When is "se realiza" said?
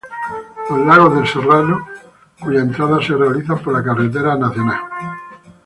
3.03-3.55